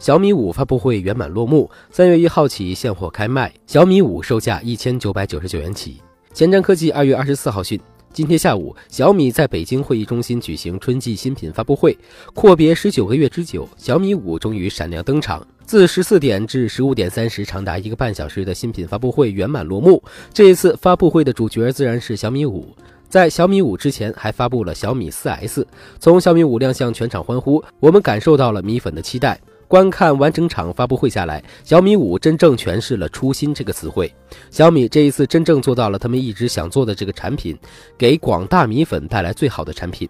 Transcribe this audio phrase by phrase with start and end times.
[0.00, 6.00] 小米五发布会圆满落幕，三月一号起现货开卖，小米五售价一千九百九十九元起。
[6.32, 7.78] 前瞻科技二月二十四号讯。
[8.10, 11.96] 今天下午，小米在北京会议中心举行春季新品发布会。
[12.32, 15.46] 阔别十九个月之久，小米五终于闪亮登场。
[15.66, 20.02] 自十四点至十五点三十，长达一个半小时的新品发布会圆满落幕。
[20.32, 22.74] 这一次发布会的主角自然是小米五。
[23.10, 25.66] 在小米五之前，还发布了小米四 S。
[25.98, 29.38] 从小米五亮相，全场欢呼，我们感受到了米粉的期待。
[29.70, 34.12] 观看完整场发布会下来，小米五真正诠释了“初心”这个词汇。
[34.50, 37.56] 小米这一次真正做到了他们一直想做的这个产品，
[37.96, 40.08] 给广大米粉带来最好的产品。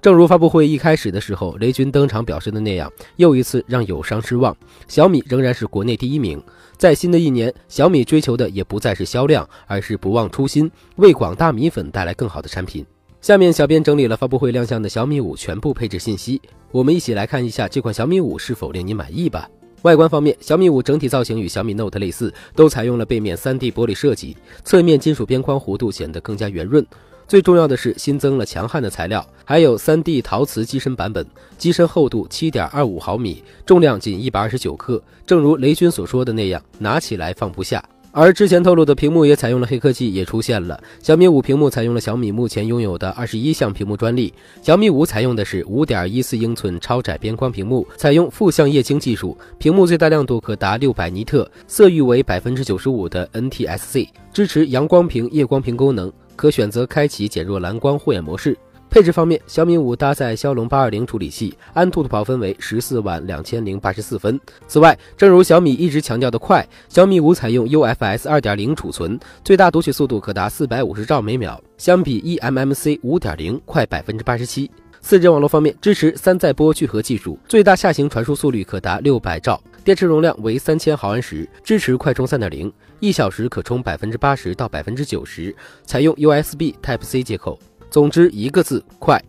[0.00, 4.56] 正如发布会一开始的时候，雷军登场表示的那样，又一次让友商失望。
[4.86, 6.40] 小米仍然是国内第一名。
[6.76, 12.86] 在新的一年，小米追求的也不再是销量，而是不忘初心，为广大米粉带来更好的产品。
[13.26, 16.40] 下面，小编整理了发布会亮相的小米五全部配置信息，
[16.70, 19.50] 我们一起来看一下这款小米五是否令你满意吧。
[19.82, 26.86] 外观方面，小米五整体造型与小米 Note 类似，都采用了背面 3D 玻璃设计，侧面金属边框弧度显得更加圆润。
[27.26, 31.26] 最重要的是新增了强悍的材料，还有 3D 陶瓷机身版本，
[31.58, 35.02] 机身厚度7.25毫米，重量仅129克。
[35.26, 37.84] 正如雷军所说的那样，拿起来放不下。
[38.18, 40.82] 而之前透露的屏幕也采用了黑科技，也出现了。
[41.02, 44.32] 小米五屏幕采用了小米目前拥有的二十一项屏幕专利。
[44.62, 58.56] 小米五采用的是五点一四英寸超窄边框屏幕，采用负向液晶技术，屏幕最大亮度可达六百尼特，色域为百分之九十五的 NTSC，支持阳光屏、夜光屏功能，可选择开启减弱蓝光护眼模式。
[58.96, 64.40] 配置方面，小米五搭载骁龙八二零处理器，安兔兔跑分为十四万两千零八十四分。
[64.66, 74.70] 此外，正如小米一直强调的快，小米五采用 UFS 二点零储存，最大读取速度可达四百五十兆每秒，相比 eMMC 五点零快百分之八十七。
[75.02, 87.58] 四 G 网络方面，支持三载波聚合技术，最大下行传输速率可达六百兆，电池容量为三千毫安时，支持快充三点零，一小时可充百分之八十到百分之九十，采用 USB Type C 接口。
[87.90, 89.22] 总之一个字快。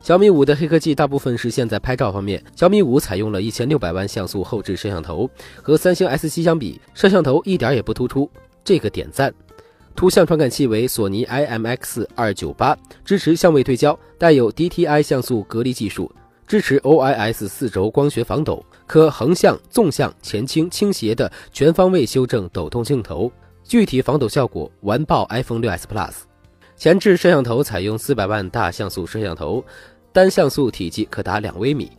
[0.00, 2.42] 小米五的黑科技大部分实现在拍照方面。
[2.56, 5.28] 小米五采用了一千六百万像素后置摄像头，
[5.62, 8.30] 和三星 S 七相比，摄像头一点也不突出，
[8.64, 9.32] 这个点赞。
[9.94, 12.74] 图像传感器为索尼 IMX 二九八，
[13.04, 16.10] 支持相位对焦，带有 DTI 像素隔离技术，
[16.46, 23.30] 支持 OIS 四轴光学防抖，可横向、纵向、前倾、倾斜的全方位修正抖动镜头，
[23.64, 26.29] 具体防抖效果完爆 iPhone 六 S Plus。
[26.80, 29.62] 前置摄像头采用四百万大像素摄像头，
[30.14, 31.92] 单像素体积可达两微米。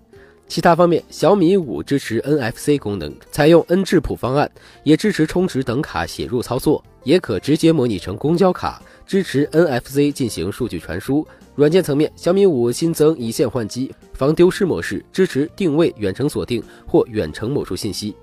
[0.48, 4.50] 其他方面，小米五支持 NFC 功能，采用 N 质谱方案，
[4.84, 11.24] 也支持充值等卡写入操作，也可直接模拟成公交卡，支持 NFC 进行数据传输。
[11.54, 18.16] 软件层面，小米五新增一键换机、防丢失模式，支持定位、远程锁定或远程抹除信息。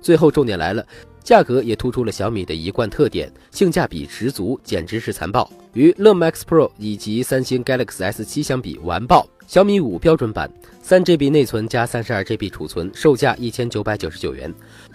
[0.00, 0.84] 最后，重点来了。
[1.26, 5.50] 价格也突出了小米的一贯特点，性价比十足，简直是残暴。
[5.72, 9.26] 与乐 Max Pro 以及三星 Galaxy S7 相比，完爆。
[9.48, 10.48] 小米五标准版，
[10.82, 14.48] 三 GB 内存加三十二 GB 储存，售价一千九百九十九元；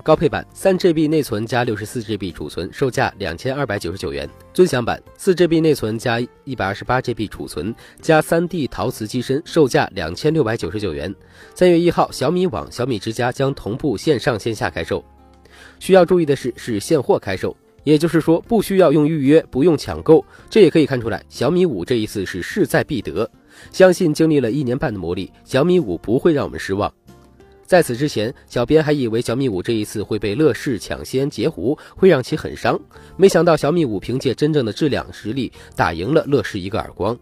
[0.03, 11.13] 高配版，三 GB 内存加六十四 GB 储存，售价两千二百九十九元；尊享版，四 GB 内存加一百二十八 GB 储存，加三 D 陶瓷机身，售价两千六百九十九元。
[11.53, 15.03] 三月一号，小米网、小米之家将同步线上线下开售。
[15.79, 20.23] 需要注意的是，是现货开售，也就是说不需要用预约，不用抢购。
[20.49, 23.29] 这也可以看出来，小米五这一次是势在必得。
[23.71, 26.91] 相信经历了一年半的磨砺，小米五不会让我们失望。
[27.65, 32.77] 在此之前，小编还以为小米五这一次会被乐视抢先截胡，会让其很伤。
[33.15, 37.17] 没想到小米五凭借真正的质量实力，打赢了乐视一个耳光。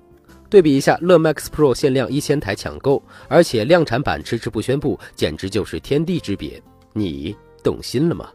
[0.50, 6.60] 对比一下，乐 Max Pro 限量一千台抢购，而且量产版迟迟不宣布，简直就是天地之别。
[6.94, 8.30] 你动心了吗？